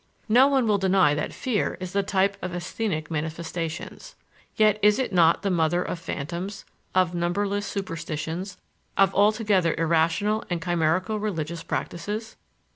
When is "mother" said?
5.51-5.83